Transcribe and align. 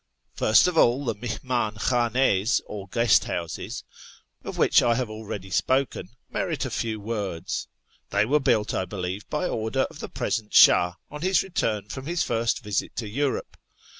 First 0.33 0.67
of 0.67 0.79
all 0.79 1.05
the 1.05 1.13
milimdn 1.13 1.75
khd'tTAs, 1.77 2.61
or 2.65 2.87
guest 2.87 3.25
houses, 3.25 3.83
of 4.43 4.57
which 4.57 4.79
FROM 4.79 4.95
TABRIZ 4.95 4.95
TO 4.95 4.95
TEHERAN 4.95 4.95
79 4.95 4.95
I 4.95 4.97
have 4.97 5.09
already 5.11 5.49
spoken, 5.51 6.09
merit 6.31 6.65
a 6.65 6.71
few 6.71 6.99
words. 6.99 7.67
They 8.09 8.25
were 8.25 8.39
built, 8.39 8.73
I 8.73 8.85
believe, 8.85 9.29
by 9.29 9.47
order 9.47 9.81
of 9.91 9.99
the 9.99 10.09
present 10.09 10.55
Shah 10.55 10.95
on 11.11 11.21
his 11.21 11.43
return 11.43 11.89
from 11.89 12.07
his 12.07 12.23
first 12.23 12.63
visit 12.63 12.95
to 12.95 13.07
Europe. 13.07 13.55